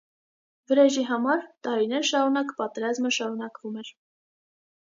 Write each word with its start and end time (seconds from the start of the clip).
Վրեժի 0.71 1.03
համար՝ 1.09 1.43
տարիներ 1.67 2.09
շարունակ 2.11 2.55
պատերազմը 2.63 3.13
շարունակվում 3.19 3.79
էր։ 3.85 3.93